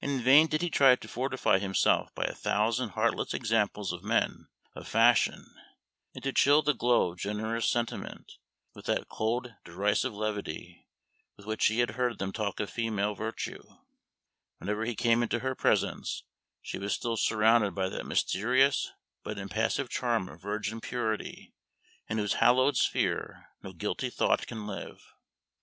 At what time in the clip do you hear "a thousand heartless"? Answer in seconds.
2.24-3.34